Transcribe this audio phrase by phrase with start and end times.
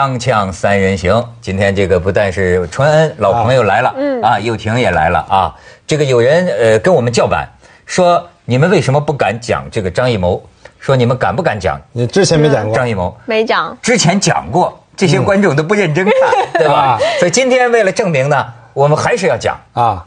[0.00, 5.54] 锵锵三人行，今天这个不但是春恩老朋友来了，嗯啊，又婷也来了啊。
[5.86, 7.46] 这个有人呃跟我们叫板，
[7.84, 10.42] 说你们为什么不敢讲这个张艺谋？
[10.78, 13.14] 说你们敢不敢讲你之前没讲过张艺谋？
[13.26, 16.14] 没讲，之前讲过，这些观众都不认真看，
[16.54, 16.98] 对吧？
[17.18, 20.06] 所以今天为了证明呢，我们还是要讲啊。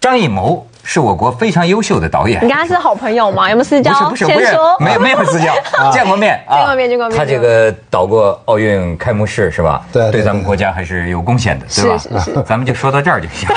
[0.00, 2.38] 张艺谋是我国非常优秀的导演。
[2.44, 3.50] 你跟他是好朋友吗？
[3.50, 3.92] 有没有私交？
[4.08, 5.52] 不是不是不是，没有没有私交，
[5.90, 7.18] 见过面啊，见过面 见过面。
[7.18, 9.82] 他这个导过奥运开幕式是吧？
[9.92, 11.98] 对，对咱们国家还是有贡献的，对吧？
[11.98, 12.42] 是是是。
[12.42, 13.48] 咱们就说到这儿就行。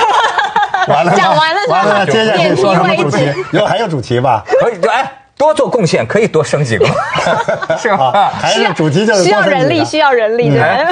[0.88, 3.32] 完了，讲完了，完了，接下来说什么主题？
[3.52, 4.42] 有还有主题吧？
[4.60, 5.12] 可以，哎。
[5.38, 6.84] 多做贡献可以多生几个，
[7.80, 8.30] 是吧？
[8.38, 10.86] 还是主题就是需要人力，需要人力的。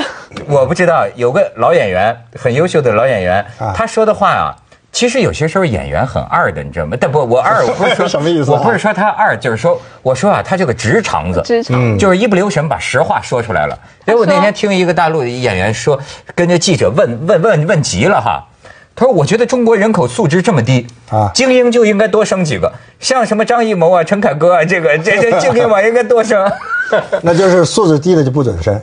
[0.47, 3.45] 我不知道有个老演员，很优秀的老演员，
[3.75, 4.57] 他说的话啊，
[4.91, 6.97] 其实有些时候演员很二的，你知道吗？
[6.99, 13.79] 但不，我二我不是说什么意思，我不是说他二，就是说我说啊，他这个直肠子，直肠就是一不留神把实话说出来了。
[14.07, 16.01] 因为我那天听一个大陆的演员说，
[16.35, 18.45] 跟着记者问问问问急了哈。
[18.97, 26.51] 他说：“我觉得中国人口素质这么低啊，精英就应该多生几个，像什么张艺谋啊、陈凯歌啊，这个这这精英嘛应该多生。
[27.23, 28.77] 那就是素质低的就不准生，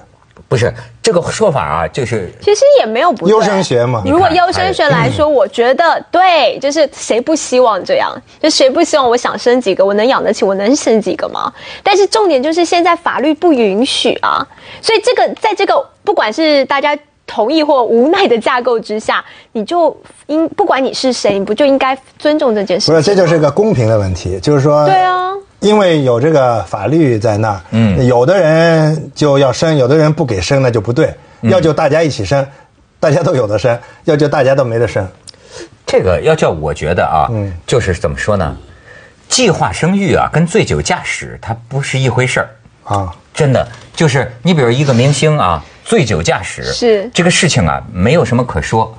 [0.47, 4.03] 不是这个说法啊，就是其实也没有不优生学嘛。
[4.05, 8.15] 如果优生学来说，我觉得对，就是谁不希望这样？
[8.39, 11.51] 就谁不希望我想生几个，我能养得起，我能生几个吗？
[11.83, 14.45] 但是重点就是现在法律不允许啊，
[14.81, 22.91] 所以这个在这个不管是大家。”同意或无奈的架构之下，你就应不管你是谁，你不就应该尊重这件事？
[22.91, 25.31] 不是，这就是一个公平的问题，就是说，对啊，
[25.65, 31.11] 因为有这个法律在那儿，嗯，有的人就要生，有的人不给生，那就不对。
[31.41, 32.47] 要就大家一起生，
[32.99, 35.07] 大家都有的生；要就大家都没得生。
[35.83, 38.55] 这个要叫我觉得啊，嗯，就是怎么说呢？
[39.27, 42.49] 计划生育啊，跟醉酒驾驶它不是一回事儿
[42.83, 43.11] 啊。
[43.33, 45.63] 真的，就是你比如一个明星啊。
[45.83, 48.91] 醉酒驾驶是这个事情啊，没有什么可说，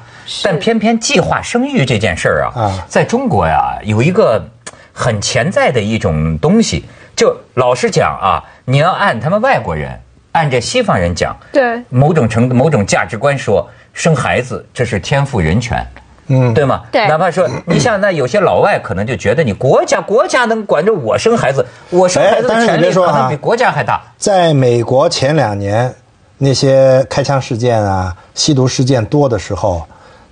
[0.44, 4.48] 但偏偏计划生育这件事儿啊，在中国呀，有一个
[4.96, 6.84] 很潜在的一种东西。
[7.14, 10.00] 就老实讲啊，你要按他们外国人，
[10.32, 15.86] 按这西方人讲，对某种程度、某种价值观说，生孩子这是天赋人权，
[16.28, 16.82] 嗯，对吗？
[16.90, 17.06] 对。
[17.06, 24.02] 哪怕说你像那有些老外可能就觉得你国家国家能管着我生孩子，我生孩子的权利可能比国家还大。
[24.16, 25.94] 在美国前两年。
[26.38, 29.82] 那些开枪事件啊、吸毒事件多的时候，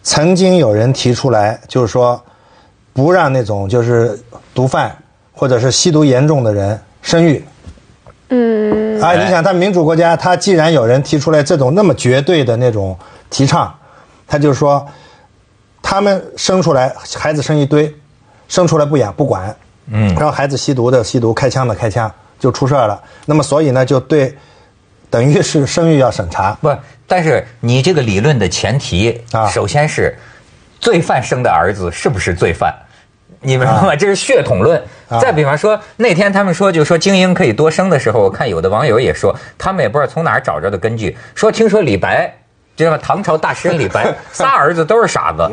[0.03, 2.23] 曾经有人提出来，就是说，
[2.95, 4.19] 不让那种就是
[4.55, 4.97] 毒贩
[5.35, 7.45] 或者是吸毒严重的人生育。
[8.31, 8.99] 嗯。
[9.03, 13.75] 啊，你想，他民主国家，他既然有人提出来这种那么绝对的那种提倡，
[14.27, 14.87] 他就说，
[15.83, 17.95] 他们生出来孩子生一堆，
[18.49, 19.55] 生出来不养不管，
[19.89, 22.99] 嗯，然后孩子吸毒的吸毒，开枪的开枪，就出事儿了。
[23.27, 24.35] 那么所以呢，就对。
[25.11, 26.77] 等于是生育要审查，不，
[27.07, 30.13] 但是你这个理论的前提啊，首先是
[30.81, 32.75] 罪犯生的儿子是不是罪犯？
[33.45, 33.95] 你们知道吗？
[33.95, 34.83] 这是血统论。
[35.21, 42.35] 再比方说，那天他们说，就说精英可以多生的时候，我看有的网友也说，他们也不知道从哪儿找着的根据，说听说李白，
[42.77, 42.99] 知道吗？
[43.01, 45.49] 唐朝大诗人李白仨 儿子都是傻子。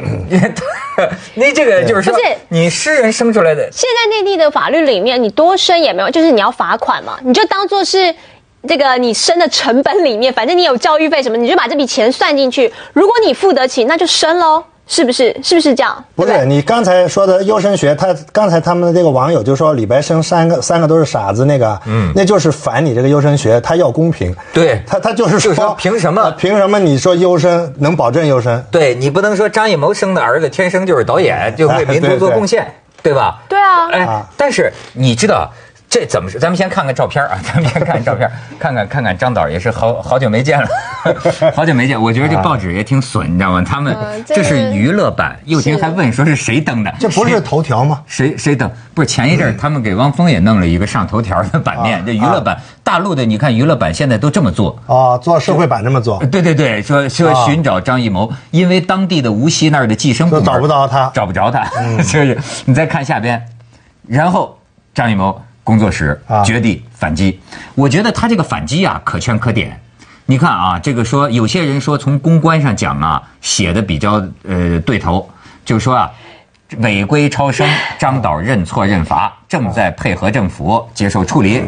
[1.35, 2.15] 那这个就是说，
[2.49, 3.69] 你诗人生出来的。
[3.71, 8.15] 现在内地的法律里面，你多生也没有，就是你要罚款嘛，你就当做是。
[8.67, 12.71] 这个你生的成本里面，反正你有教育费什么，你就把这笔钱算进去。
[12.93, 15.35] 如果你付得起，那就生喽，是不是？
[15.41, 16.03] 是不是这样？
[16.15, 24.35] 不是，你刚才说的优生学，他刚才他们的这个网友就说李白生三个，三个都是傻子，那个，嗯，那就是反你这个优生学，他要公平。
[24.53, 26.31] 对，他他就是说，凭什么？
[26.37, 28.61] 凭什么你说优生能保证优生？
[28.69, 33.41] 对你不能说张艺谋生的儿子天生就是导演，就为 民族做贡献，对吧？
[33.47, 33.89] 对啊。
[33.91, 35.49] 哎，但是你知道。
[35.91, 36.39] 这怎么说？
[36.39, 37.37] 咱们先看看照片啊！
[37.43, 40.67] 咱们先看照片，看看看看张导也是好好久没见了，
[41.53, 42.01] 好久没见。
[42.01, 43.61] 我觉得这报纸也挺损，你知道吗？
[43.61, 43.93] 他们
[44.25, 45.37] 这是娱乐版。
[45.43, 46.93] 又听还问说是谁登的？
[46.97, 48.01] 这不是头条吗？
[48.07, 48.71] 谁谁登？
[48.93, 52.01] 不是前一阵他们给汪峰也弄了一个上头条的版面。
[52.05, 56.23] 这娱乐版，大陆的你看娱乐版现在都这么做啊，做社会版这么做。
[56.27, 61.65] 对 对对，说说寻找张艺谋，因为当地的无锡那儿的计生部找不到他，找不着他。
[61.97, 63.45] 就是你再看下边，
[64.07, 64.57] 然后
[64.93, 65.41] 张艺谋。
[65.63, 67.39] 工作室绝地反击，
[67.75, 69.79] 我觉得他这个反击啊可圈可点。
[70.25, 75.29] 你看啊，这个说有些人说从公关上讲啊，写的比较呃对头，
[75.65, 76.11] 就是说啊，
[76.77, 77.67] 违规超生，
[77.99, 81.63] 张导认错认罚，正在配合政府接受处理。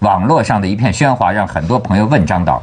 [0.00, 2.62] 网络上的一片喧哗，让很多朋友问张导，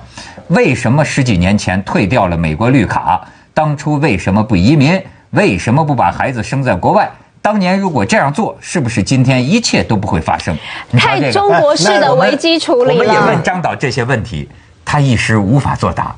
[0.50, 3.22] 为什么十几年前退掉了美国绿卡？
[3.54, 5.00] 当初为什么不移民？
[5.32, 7.10] 为什么不把孩子生在国外？
[7.44, 10.58] 当年如果这样做，是不是今天一切都不会发生？
[10.98, 13.04] 太中国式的危机处理了。
[13.04, 14.50] 我们也问张导这些问题，
[14.86, 16.16] 他一时无法作答。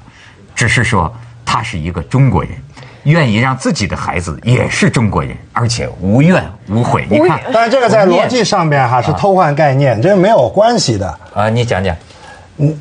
[0.54, 1.12] 只是说
[1.44, 2.51] 他是一个中国人，
[3.06, 7.07] 愿意让自己的孩子也是中国人，而且无怨无悔。
[7.10, 11.50] 你看，但是这个在逻辑上面哈是偷换概念，这没有关系的啊。
[11.50, 11.98] 你讲讲，
[12.56, 12.78] 你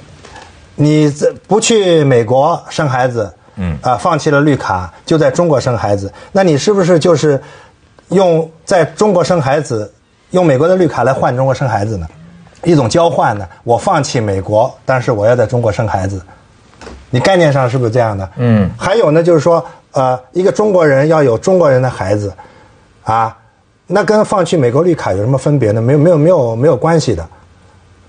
[0.74, 7.42] 你这不去美国生孩子，嗯啊，放弃了绿卡就在中国生孩子，那你是不是就是
[8.14, 9.92] 用在中国生孩子，
[10.30, 12.06] 用美国的绿卡来换中国生孩子呢？
[12.62, 13.46] 一种交换呢？
[13.62, 16.22] 我放弃美国，但是我要在中国生孩子。
[17.10, 18.28] 你概念上是不是这样的？
[18.36, 18.70] 嗯。
[18.78, 22.32] 还有呢，就是说，呃，一个中国人要有中国人的孩子，
[23.02, 23.36] 啊，
[23.86, 25.82] 那跟放弃美国绿卡有什么分别呢？
[25.82, 27.28] 没有，没有，没有，没有关系的。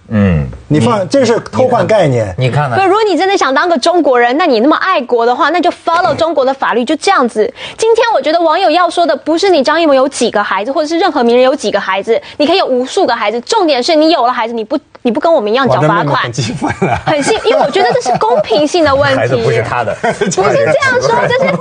[0.10, 2.34] 嗯，你放这是偷换概念。
[2.38, 7.52] 你看看，如果你真的想当个中国人，那你那么爱国的话，那就 follow 中国的法律，就这样子。
[7.78, 14.78] 今天我觉得网友要说的不是你张艺谋有几个孩子，或者是任何名人有几个孩子，你可以有无数个孩子，重点是你有了孩子，你不。
[15.06, 16.68] 你不跟我们一样缴罚款，很兴奋
[17.06, 19.44] 很兴，因为我觉得这是公平性的问题。
[19.44, 21.54] 不是他的，不是这样说，这是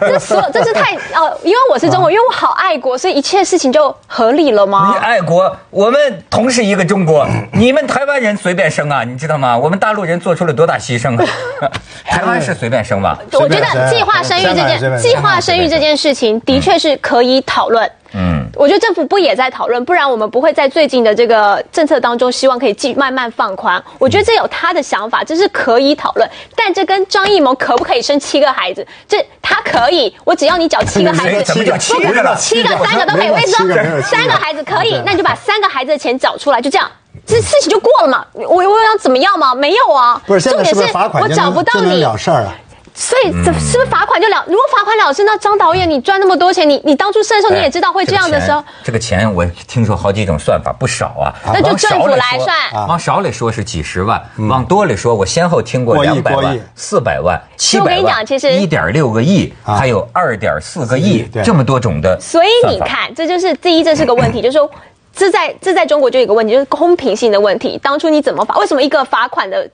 [0.00, 4.94] 这所这是太哦，因为我是中国，因为我好爱国，所以一切事情就合理了吗？
[4.94, 9.58] 你爱国，我们同是一个中国，你们台湾人随便生啊，你知道吗？
[9.58, 11.28] 我们大陆人做出了多大牺牲啊！
[12.08, 13.18] 台湾是随便生吧？
[13.32, 17.90] 我觉得计划生育这件计划生育这件事情的确是可以讨论。
[18.12, 23.82] 嗯，我觉得政府不也在讨论，不然我们不会在最近的这个政策当中，希望可以继慢慢放宽。
[23.98, 26.28] 我觉得这有他的想法，这是可以讨论。
[26.54, 33.28] 但这跟张艺谋可不可以生七个孩子，这他可以，我只要你找 七个孩子，七个七个七个三个都可以。
[33.28, 36.90] 我跟你说，三个孩子可以，那你就把三个孩子的钱找出来，就这样，
[37.26, 38.24] 这事情就过了嘛。
[38.34, 39.54] 我我想怎么样嘛？
[39.54, 40.80] 没有啊，不是，重点是
[41.20, 42.54] 我找不到你了事儿了。
[42.98, 44.42] 所以，这是不是罚款就了？
[44.46, 51.28] 如果罚款了事，那张导演，你赚那么多钱，你你当初生的时候你也知道会这样的时候，这个钱我听说好几种算法，不少啊。
[51.52, 62.18] 那就政府来算，往少里说是几十万，往多里说，我先后听过两百万、四百万、七百万，其实一点六个亿，还有二点四个亿，这么多种的。
[62.18, 64.70] 所以你看，这就是第一，这是个问题，就是说，
[65.14, 67.78] 这在这在中国就有一个问题，就是公平性的问题。
[67.82, 68.56] 当初你怎么罚？
[68.56, 69.68] 为什么一个罚款的？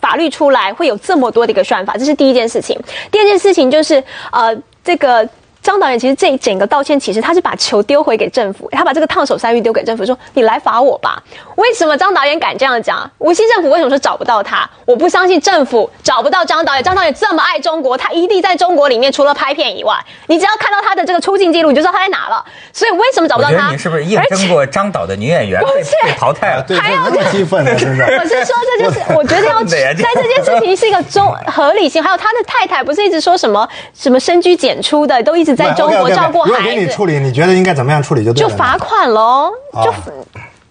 [0.00, 2.78] 法律出来会有这么多的一个算法，这是第一件事情。
[3.10, 5.28] 第二件事情就是，呃，这个。
[5.62, 11.22] 张导演其实这一整个道歉，其实他是把球丢回给政府，他把这个烫手山芋丢给政府，说你来罚我吧。
[11.56, 13.10] 为什么张导演敢这样讲？
[13.18, 14.68] 无锡政府为什么说找不到他？
[14.86, 16.82] 我不相信政府找不到张导演。
[16.82, 19.94] 张导演这么爱中国，他一定在中国里面，除了拍片以外，
[20.26, 22.44] 你只要看到他的这个出境记录，你就知道他在哪了。
[22.72, 23.70] 所以为什么找不到他？
[23.70, 25.60] 你是不是应征过张导的女演员
[26.04, 26.64] 被淘汰了？
[26.80, 28.02] 还要激愤是不是？
[28.02, 32.02] 我是说，这就是我觉得要在这件事情是一个中合理性。
[32.02, 36.50] 还有他的太太不是一直说什么什么深居简出的，都一直在中国照顾孩子。
[36.50, 38.24] 如果给你处理，你觉得应该怎么样处理？
[38.24, 39.50] 就对了就罚款喽。
[39.84, 39.92] 就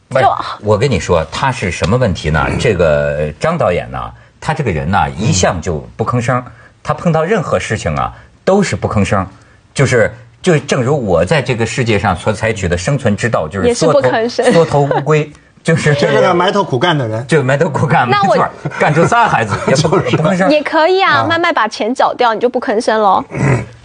[0.08, 0.26] 不是
[0.62, 2.48] 我跟你说，他是什么问题呢？
[2.60, 4.12] 这个张导演呢，
[4.42, 6.44] 他这个人呢，一向就不吭声。
[6.82, 9.26] 他碰到任何事情啊，都是不吭声。
[9.74, 10.12] 就是
[10.42, 15.32] 就正如我在这个世界上所采取的生存之道，就是缩头缩头乌龟。
[15.62, 18.48] 就是就是个埋头苦干的人，就埋头苦干，没错，
[18.80, 23.22] 干出仨孩子也不 不吭声，也可以啊，慢慢把钱缴掉，你就不吭声喽。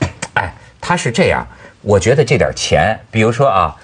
[0.84, 1.46] 哎，他是这样，
[1.80, 3.74] 我觉得这点钱，比如说啊，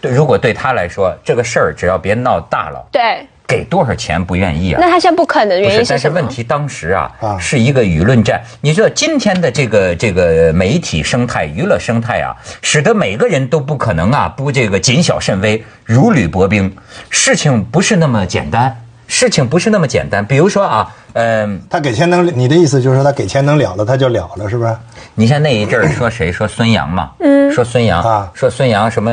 [0.00, 3.26] 对，如果对他来说，这个事儿只要别闹大了，对。
[3.46, 4.78] 给多少钱不愿意啊？
[4.80, 6.14] 那他现在不可能，原因是什么？
[6.14, 8.40] 问题当时啊，是一个舆论战。
[8.62, 16.74] 你知道今天的这个这个媒体生态、娱乐生态啊，使得每个人都不可能啊不这个谨小慎微、如履薄冰。
[17.10, 18.74] 事情不是那么简单，
[19.06, 20.24] 事情不是那么简单。
[20.24, 24.74] 比如说啊，嗯，他给钱能，你的意思就是说他给钱能了了，他就了了，是不是？
[25.14, 29.10] 你像那一阵儿说谁说孙杨嘛，嗯说孙杨啊，说孙杨什么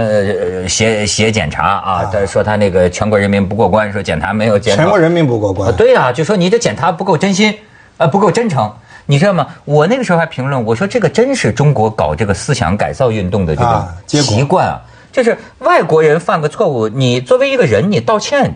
[0.67, 7.53] 写写检查啊，他说他那个全国人民不过关，说检查没有检查全国人民不过关，对呀，就说你这检查不够真心，
[7.97, 8.73] 呃不够真诚，
[9.05, 9.45] 你知道吗？
[9.65, 14.81] 我那个时候还评论我说这个真是中国搞这个思想改造运动的这个习惯啊，
[15.11, 18.55] 就是外国人犯个错误，你作为一个人你道歉。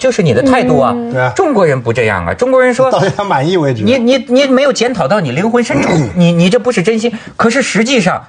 [0.00, 0.94] 就是你的态度啊！
[1.36, 2.32] 中国人不这样啊！
[2.32, 3.84] 中国人说到他满意为止。
[3.84, 7.12] 你你你没有检讨到你灵魂深处，你你这不是真心。
[7.36, 8.24] 可是实际上，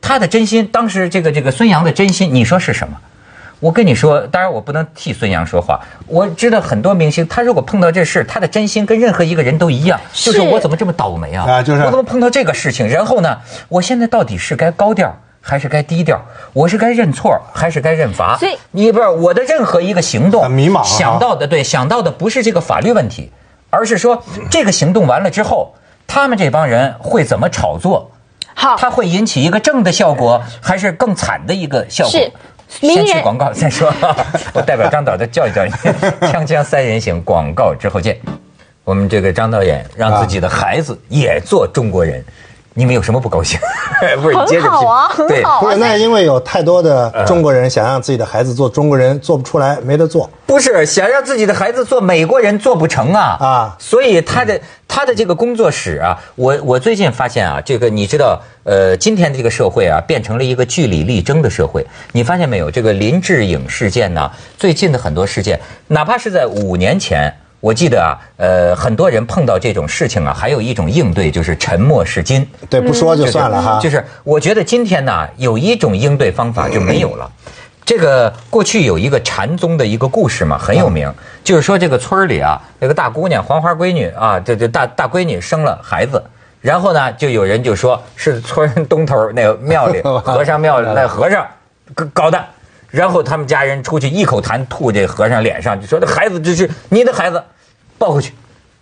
[0.00, 2.96] 他的真心，当时这个这个孙杨的真心，你说是什么？
[3.60, 5.80] 我跟你说，当然我不能替孙杨说话。
[6.08, 11.44] 我知道很多明星，他如果碰到这事，他的真心跟任何一个人都一样，就是我怎么这么倒霉啊？
[11.48, 12.88] 啊，就是我怎么碰到这个事情？
[12.88, 13.38] 然后呢，
[13.68, 15.16] 我现在到底是该高调？
[15.40, 16.20] 还是该低调？
[16.52, 18.36] 我是该认错，还是该认罚？
[18.38, 20.84] 所以你不是我的任何一个行动，迷茫。
[20.84, 23.30] 想到的对，想到的不是这个法律问题，
[23.70, 25.74] 而是说这个行动完了之后，
[26.06, 28.10] 他们这帮人会怎么炒作？
[28.54, 32.10] 好，他会引起一个正的效果，还是更惨的一个效果？
[32.10, 32.32] 是，
[32.68, 33.92] 先去广告再说。
[34.52, 35.90] 我代表张导再教育教育你，
[36.28, 38.18] 锵锵三人行，广告之后见。
[38.84, 42.24] 我们这个张导演让自己的孩子也做中国人。
[42.78, 43.58] 你们有什么不高兴？
[44.22, 45.60] 不是，很好啊，很好。
[45.60, 50.30] 不是，那因为有太多的中国人想让自己的孩子做中国人，做不出来，没得做。
[50.46, 53.76] 不是，想让自己的孩子做美国人，做不成啊啊！
[53.80, 61.84] 所以他的他的这个工作室啊，我我最近发现啊，这个你知道，呃，今天的这个社会啊，变成了一个据理力争的社会。
[62.12, 62.70] 你发现没有？
[62.70, 65.58] 这个林志颖事件呢，最近的很多事件，
[65.88, 67.34] 哪怕是在五年前。
[67.60, 73.80] 我记得啊，呃，很多人碰到这种事情啊，还有一种应对就是沉默是金，对，不说就算了哈。
[73.80, 77.28] 就是我觉得今天呢，有一种应对方法就没有了。
[77.84, 81.12] 这个过去有一个禅宗的一个故事嘛，很有名，
[81.42, 86.22] 就是说这个村里啊，那个大姑娘黄花闺女啊，这这大大闺女生了孩子，
[86.60, 91.44] 然后呢，就有人就说是村东头那个庙里 和尚庙里那和尚
[92.12, 92.38] 搞的。
[92.90, 97.42] 然后他们家人出去一口痰吐这和尚脸上，就说这孩子这是你的孩子，
[97.98, 98.32] 抱回去。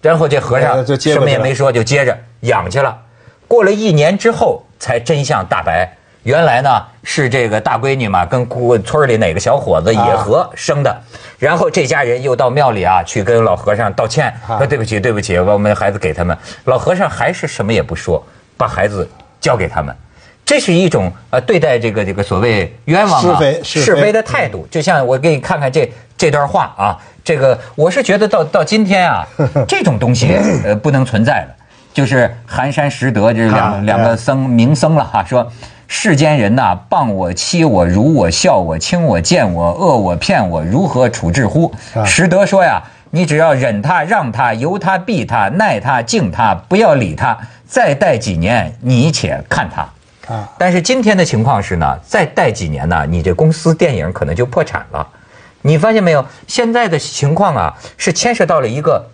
[0.02, 2.96] 然后这和尚什么也没说，就接着养去了。
[3.48, 5.90] 过了一年之后，才真相大白。
[6.22, 11.02] 原来呢是这个大闺女嘛，跟姑村里哪个小伙子野合生的。
[11.38, 16.36] 然后这家人又到庙里啊去跟老和尚道歉，说对不起对不起，把我们的孩子给他们。
[16.64, 18.24] 老和尚还是什么也不说，
[18.56, 19.08] 把孩子
[19.40, 19.94] 交给他们。
[20.46, 29.26] 这是一种呃对待这个这个所谓冤枉是非是非的态度，就像我给你看看这这段话啊，这个我是觉得到到今天啊，
[29.66, 31.54] 这种东西呃不能存在了。
[31.92, 35.50] 就是寒山拾得这两两个僧名僧了哈，说
[35.88, 41.74] 世间人呐，谤我欺我辱我笑我轻我贱我恶我骗我，如何处置乎？
[42.04, 47.36] 拾得说呀，你只要忍他让他由他避他耐他敬他，不要理他，
[47.66, 49.88] 再待几年，你且看他。
[50.28, 50.48] 啊！
[50.58, 55.06] 但是今天的情况是呢，再待几年呢，你这公司电影可能就破产了。
[55.62, 56.24] 你发现没有？
[56.46, 59.04] 现在的情况啊，是牵涉到了一个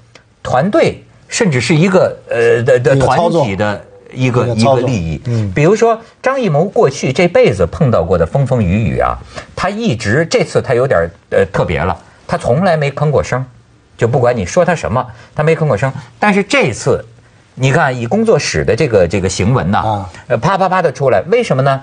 [0.43, 5.21] 团队，甚至是一个呃的的团体的一个一个利益。
[5.27, 5.51] 嗯。
[5.55, 9.17] 比如说张艺谋过去这辈子碰到过的风风雨雨啊，
[9.55, 13.45] 他一直这次他有点呃特别了，他从来没吭过声，
[13.97, 15.93] 就不管你说他什么，他没吭过声。
[16.19, 17.05] 但是这次。
[17.55, 21.81] 你看，以工作室的这个这个行文呐，呃，啪啪啪的出来，为什么呢？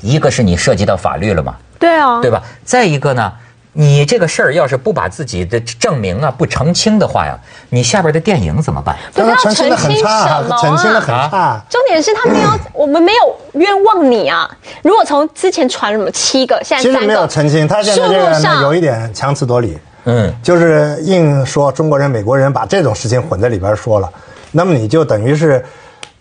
[0.00, 2.40] 一个是你涉及到法律了嘛，对啊，对吧？
[2.64, 3.32] 再一个呢，
[3.72, 7.36] 你这个事儿要是不把自己的证明啊不澄清的话呀，
[7.70, 8.96] 你下边的电影怎么办？
[9.12, 10.56] 不要澄清什么？
[10.60, 11.60] 澄清的很差。
[11.68, 14.48] 重点是他没有，我们没有冤枉你啊。
[14.82, 24.08] 如果从之前传什么七个，现在其实没有澄清，他现在这个有一点强词夺理，嗯，就是硬说中国人、美国人把这种事情混在里边说了。
[24.52, 25.64] 那么你就等于是，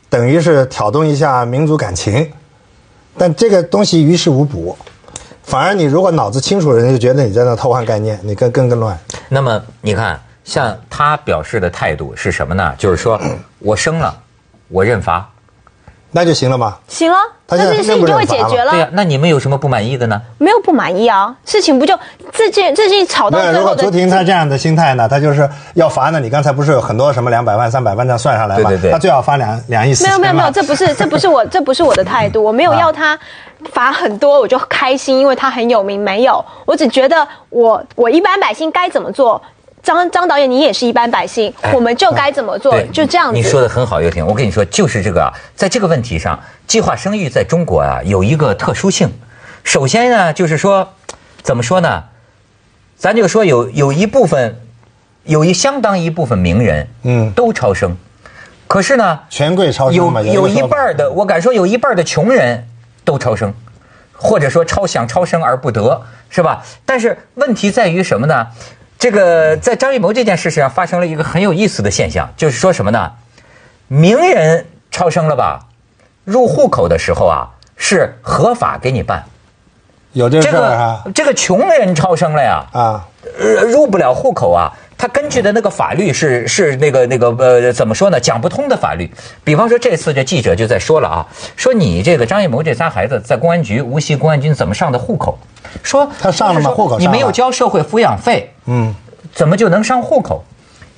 [0.09, 2.31] 等于是挑动一下民族感情，
[3.17, 4.77] 但这个东西于事无补，
[5.43, 8.97] 反而你如果脑子清楚，人家就觉得你在那偷换概念，你更更更乱。
[9.29, 12.73] 那么你看，像他表示的态度是什么呢？
[12.77, 13.19] 就是说
[13.59, 14.21] 我生了，
[14.67, 15.29] 我认罚。
[16.17, 16.75] 那就行了吗？
[16.87, 18.71] 行了，那这事情就会解决了。
[18.71, 20.19] 对呀，那你们有什么不满意的呢？
[20.39, 21.95] 没有不满意啊，事情不就
[22.33, 26.19] 这件这件吵到最后如果朱婷她这样的心态呢，她就是要罚呢。
[26.19, 28.69] 你刚才不是有很多什么两百万、三百万这样算上来吗？
[28.71, 30.19] 对对对，他最好罚两两亿四千万。
[30.19, 33.15] 没有没有没有，这不是这不是我这不是我的态度，我没有 要她
[33.71, 36.03] 罚很多我就开心，因为他很有名。
[36.03, 39.39] 没有，我只觉得我我一般百姓该怎么做。
[39.87, 42.77] 张张导演，你也是一般百姓，我们就该怎么做？
[42.91, 43.37] 就这样子。
[43.37, 44.25] 你说的很好，又婷。
[44.25, 49.09] 我跟你说，就是这个啊，在这个问题上，计划生育在中国啊有一个特殊性。
[49.63, 50.93] 首先呢，就是说，
[51.41, 52.03] 怎么说呢？
[52.97, 54.59] 咱就说有有一部分，
[55.23, 57.95] 有一相当一部分名人，嗯，都超生。
[58.67, 62.67] 可是呢，权贵超生有有一半的，我敢说有一半的穷人
[63.05, 63.53] 都超生，
[64.11, 66.61] 或者说超想超生而不得，是吧？
[66.85, 68.47] 但是问题在于什么呢？
[68.99, 73.11] 这个在张艺谋这件事上发生了一个很有意思的现象，就是说什么呢？
[73.87, 75.59] 名人超生了吧？
[76.23, 79.23] 入户口的时候啊，是合法给你办。
[80.13, 81.03] 有这事儿啊？
[81.13, 82.65] 这个穷人超生了呀？
[82.73, 83.07] 啊，
[83.67, 84.73] 入不了户口啊。
[84.97, 88.19] 他根据的那个法律是是那个那个呃怎么说呢？
[88.19, 89.09] 讲不通的法律。
[89.43, 95.37] 比方说这次这记者就在说了啊，说你这个张艺谋这仨孩子在公安局无锡公安局怎么上的户口？
[95.83, 96.71] 说他上了吗？
[96.71, 98.95] 户口你没有交社会抚养费，嗯，
[99.33, 100.43] 怎么就能上户口？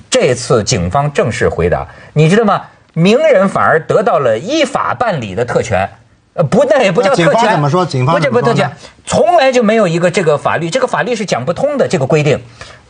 [0.08, 2.62] 这次警方正式回答，你知道吗？
[2.94, 5.88] 名人反而得到了依法办理的特权，
[6.34, 7.26] 呃，不，那也不叫特权。
[7.26, 7.86] 警方怎么说？
[7.86, 8.68] 警方不叫不特权，
[9.06, 12.40] 从来就没有一个这个法律，这个法律是讲不通的这个规定。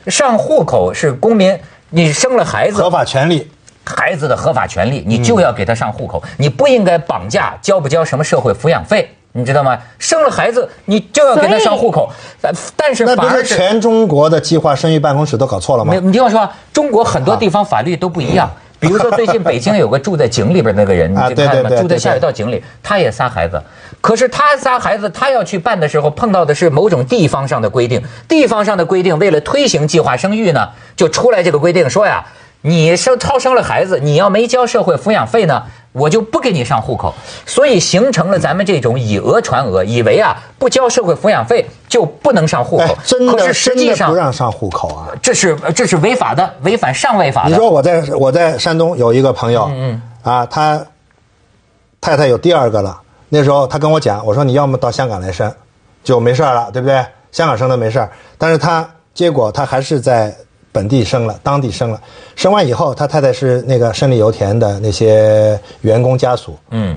[0.06, 1.58] 上户口是公民，
[1.90, 3.50] 你生了孩子合法权利，
[3.84, 9.08] 孩子的合法权利，你就要给他上户口，你不应该绑架交不交什么社会抚养费。
[9.32, 9.78] 你知道吗？
[9.96, 12.10] 生了孩子你就要给他上户口，
[12.74, 15.94] 但是那不是全中国的计划生育办公室都搞错了吗？
[16.02, 18.50] 你听我说，中国很多地方法律都不一样。
[18.80, 21.70] 比如说最近北京有个住在井里边那个人， 你看吗？
[21.80, 23.62] 住在下水道井里，他也仨孩子，
[24.00, 32.24] 可是他仨孩子，他要去办的时候碰到的是某种地方上的规定，地方上的规定为了推行计划生育呢，就出来这个规定说呀。
[32.62, 37.14] 你生超生了孩子，你要没交社会抚养费呢，我就不给你上户口，
[37.46, 47.48] 所以形成了咱们这种以讹传讹，以为啊不交社会抚养费就不能上户口，真的实际上不让上户口啊，这是这是违法的，违反上位法的。
[47.48, 50.84] 你说我在我在山东有一个朋友，嗯啊，他
[51.98, 53.00] 太太有第二个了，
[53.30, 55.50] 那时候他跟我讲，我说你要么到香港来生，
[56.04, 57.02] 就没事了，对不对？
[57.32, 58.06] 香港生的没事
[58.36, 60.36] 但是他结果他还是在。
[60.72, 62.00] 本地生了，当地生了，
[62.36, 66.96] 生完以后，他太太是那个胜利油田的那些员工家属，嗯，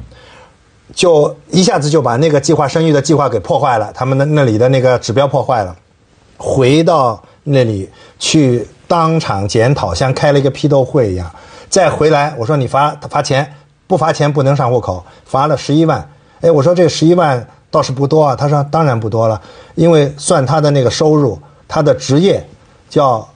[0.94, 5.76] 就一下子就把那个计划生育的计划给破坏了，他们那那里的那个指标破坏了，
[6.38, 11.28] 回到那里去当场检讨，像开了一个批斗会一样，
[11.68, 13.56] 再回来，我说你罚罚钱，
[13.88, 16.08] 不罚钱不能上户口，罚了十一万，
[16.44, 19.42] 哎，我说这十一万倒是不多啊，他说当然不多了，
[19.74, 22.48] 因为算他的那个收入，他的职业
[22.88, 23.28] 叫。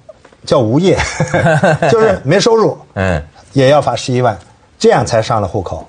[0.45, 0.97] 叫无业，
[1.91, 3.21] 就是没收入， 嗯，
[3.51, 4.37] 也要罚十一万，
[4.79, 5.85] 这样才上了户口。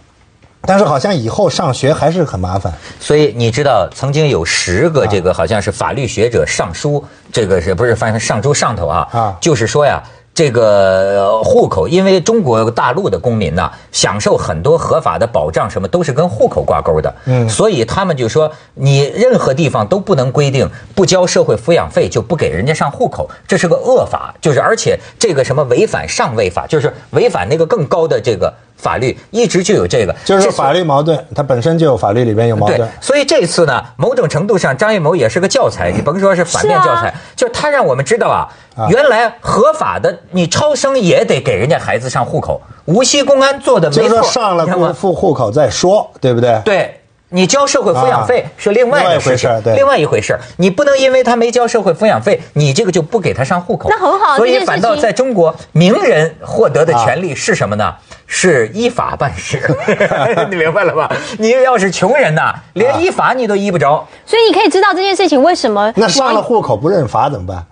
[0.63, 2.73] 但是好像以后上学还是很麻烦。
[2.99, 9.09] 所以你知道，曾经有十个这个好像是法律学者上书，这个是不是翻成上书上头啊？
[9.13, 10.03] 啊，就是说呀。
[10.39, 17.13] 这个户口，因为中国大陆的公民呢，享受很多合法的保障，什么都是跟户口挂钩的。
[17.25, 24.33] 嗯，所以他们就说，你任何地方都不能规定不交社会抚养费就不给人家上户口，这是个恶法。
[24.41, 28.55] 就是而且这个什么违反上位法，就是违反那个更高的这个。
[28.79, 32.89] 法律一直就有这个，就是法律矛盾，它本身就有法律里边有矛盾。
[33.01, 38.49] 所以这次呢，某种程度上，张艺谋也是个教材，你甭说是反面教材，就是他让我们知道啊，
[38.89, 42.63] 原来合法的你超生也得给人家孩子上户口。
[42.87, 46.61] 无锡公安做的没错，上了户户户口再说，对不对？
[46.65, 46.95] 对。
[47.31, 50.35] 你交社会抚养费是另外一回事情，另外一回事。
[50.57, 53.91] 你不能因为他没交社会抚养费，你这个就不给他上户口。
[53.91, 57.95] 那很好，所以反倒在中国，名人获得的权利是什么呢？
[58.31, 59.59] 是依法办事。
[60.51, 61.11] 你明白了吧？
[61.39, 64.07] 你要是穷人呐，连依法你都依不着。
[64.27, 65.91] 所以你可以知道这件事情为什么？
[65.97, 67.65] 那上了户口不认罚怎么办？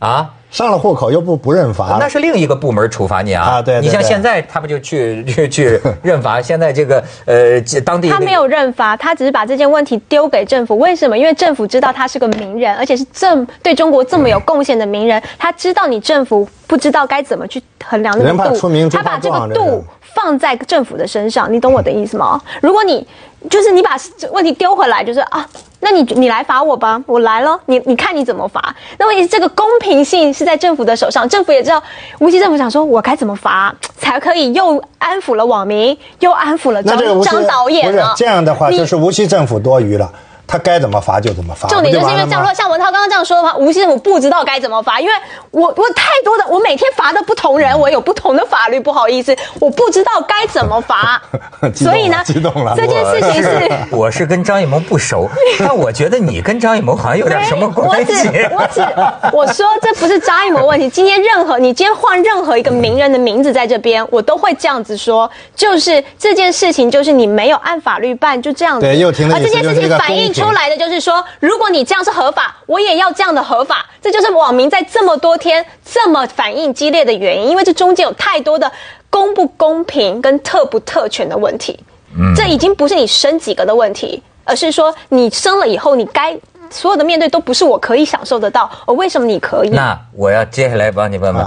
[0.00, 0.30] 啊？
[0.50, 3.44] 上了户口又不不认罚，那是另一个部门处罚你啊！
[3.44, 6.42] 啊，对，你像现在他不就去去去认罚？
[6.42, 10.76] 现在这个呃，当地他没有认罚，他只是把这件问题丢给政府。
[10.76, 11.16] 为什么？
[11.16, 13.32] 因为政府知道他是个名人，而且是这
[13.62, 22.40] 对中国这么有贡献的名人，他知道你政府不知道该怎么去衡量那个度，他把这个度放在政府的身上，你懂我的意思吗？
[22.60, 23.06] 如果你。
[23.48, 23.96] 就是你把
[24.32, 25.48] 问题丢回来，就是啊，
[25.80, 28.62] 那你你来罚我吧，我来了，你你看你怎么罚？
[28.98, 31.82] 那问题是这个公平性是在政府的手上，政府也知道，
[32.18, 38.12] 无锡政府想说，我该怎么罚才可以又安抚了网民，又安抚了张张导演呢？
[38.14, 40.12] 这样的话，就是无锡政府多余了。
[40.50, 41.68] 他该怎么罚就怎么罚。
[41.68, 45.12] 重点就是因为像说像文涛刚刚这样说的话，吴锡政府不知道该怎么罚，因为
[45.52, 51.22] 我我太多的我每天罚的不同人，我有不同的法律，不好意思，我不知道该怎么罚。
[51.72, 52.74] 所以呢，激动了。
[52.76, 55.28] 这件事情 是，我是跟张艺谋不熟，
[55.60, 58.28] 但我觉得你跟张艺谋好像有点什么关系。
[58.50, 58.80] 我只
[59.32, 60.88] 我说这不是张艺谋问题。
[60.88, 68.84] 今天任何你今天换任何一个名人的名字在这边，我都会这样子说，就是这件事情就是你没有按法律办，就这样子。
[68.84, 69.36] 对，又听了。
[69.36, 70.32] 而这件事情反映。
[70.39, 73.86] 出来的就是说，如果你这样是合法，我也要这样的合法。
[74.02, 78.70] 这就是网民在这么多天这么反应激烈的原因，因为这中间有太多的
[79.10, 81.78] 公不公平跟特不特权的问题。
[82.18, 86.34] 嗯，这已经不是你生几个的问题，而是说你生了以后，你该
[86.70, 88.70] 所有的面对都不是我可以享受得到。
[88.86, 89.68] 而为什么你可以？
[89.68, 91.46] 那我要接下来帮你问问，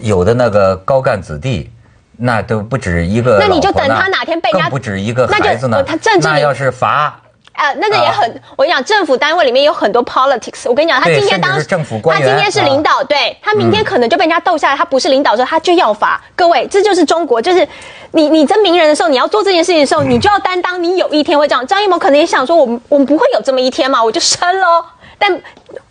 [0.00, 1.70] 有的那个高干子弟，
[2.18, 5.82] 那都不止一个，那你就等他哪天被人家不止一个孩子呢？
[5.82, 7.18] 他政治那要是罚。
[7.54, 10.68] 啊，那个也很，我跟你讲，政府单位里面有很多 politics。
[10.68, 16.20] 我跟你讲，他今天当他今天是领导，对他明天可能就被人家斗下来，他不是领导的时候他就要罚。
[16.34, 17.66] 各位，这就是中国，就是
[18.10, 21.64] 你你争名人的时候，你要做这件事情的时候，你就要担当，你有一天会这样。
[21.64, 24.84] 张艺谋可能也想说，我们我们不会有这么一天嘛，我就生喽。
[25.16, 25.40] 但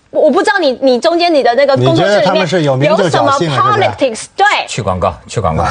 [0.10, 4.26] 我不知道你你中间你的那个工作室里面有什么 politics？
[4.36, 5.64] 对，去广告，去广告。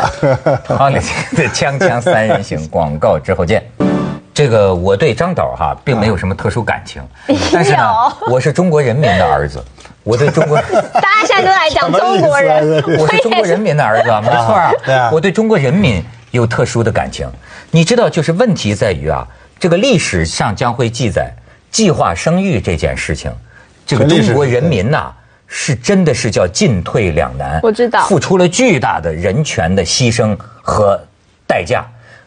[0.67, 3.63] politics 的锵锵三人行，广告之后见。
[4.35, 7.03] 这个我对张导哈并没有什么特殊感情，
[7.53, 7.85] 但是呢，
[8.29, 9.63] 我是中国人民的儿子，
[10.03, 10.57] 我对中国，
[10.95, 17.29] 大家现在都来讲中国人，我是中国人民的儿子， 没错啊，我对中国人民有特殊的感情。
[17.71, 19.27] 你知道，就是问题在于啊，
[19.59, 21.31] 这个历史上将会记载
[21.71, 23.31] 计划生育这件事情，
[23.87, 25.13] 这个中国人民呐
[25.47, 27.61] 是真的是叫进退两难。
[27.63, 30.99] 我知道，付出了巨大的人权的牺牲和
[31.47, 31.85] 代价，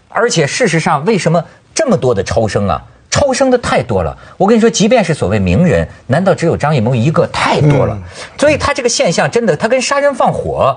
[0.09, 1.43] 而且事实上，为什么
[1.75, 2.81] 这么多的超生啊？
[3.11, 4.17] 超生的太多了。
[4.35, 7.27] 我跟你说，即便是所谓名人，难道只有张艺谋一个？
[7.27, 7.97] 太多了。
[8.37, 10.75] 所以他这个现象真的，他跟杀人放火。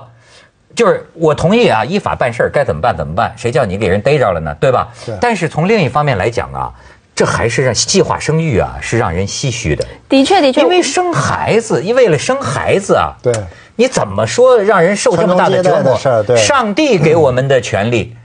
[0.75, 3.33] 就是我同意啊，依法办事儿该怎么办怎么办？
[3.35, 4.55] 谁叫你给人逮着了呢？
[4.59, 4.87] 对吧？
[5.19, 6.71] 但是从另一方面来讲啊，
[7.13, 9.85] 这还是让计划生育啊，是让人唏嘘的。
[10.07, 13.33] 的确的确，因为生孩子，因为了生孩子啊，对，
[13.75, 15.99] 你怎么说让人受这么大的折磨？
[16.23, 18.15] 对，上帝给我们的权利。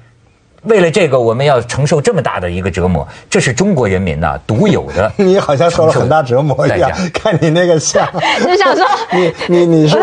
[0.65, 5.13] 为了这个，我们要承受这么大的一个折磨，这是中国人民呐独有的。
[5.17, 8.07] 你好像受了很大折磨一样，看你那个像，
[8.43, 9.97] 就想说 你你你是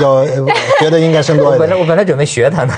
[0.00, 0.48] 有
[0.80, 1.60] 觉得应该生多一点。
[1.60, 2.74] 本来我本来准备学他呢，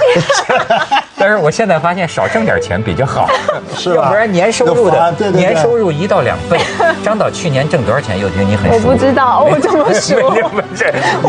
[1.20, 3.28] 但是我现在发现少挣点钱比较好，
[3.76, 6.58] 是要不然年收入的年收入一到两倍。
[7.04, 8.18] 张导去年挣多少钱？
[8.18, 10.30] 又听你很我不知道，我怎么说？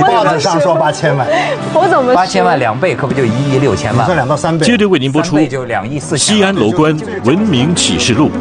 [0.01, 1.27] 报纸上说八千万，
[1.75, 4.05] 我怎么八千万两倍可不就一亿六千万？
[4.05, 4.65] 算两到三倍。
[4.65, 6.17] 接着为您播出，就两亿四。
[6.17, 8.31] 西安楼观文明启示录。